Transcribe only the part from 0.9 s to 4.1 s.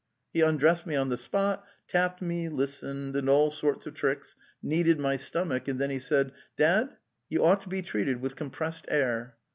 on the spot, tapped me, listened, and all sorts of